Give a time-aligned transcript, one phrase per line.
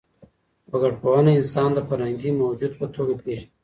[0.71, 3.51] وګړپوهنه انسان د فرهنګي موجود په توګه پېژني.